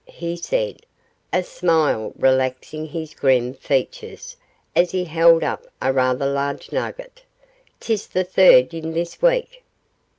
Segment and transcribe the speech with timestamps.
[0.07, 0.83] he said,
[1.31, 4.35] a smile relaxing his grim features
[4.75, 7.21] as he held up a rather large nugget;
[7.79, 9.63] ''tis the third yin this week!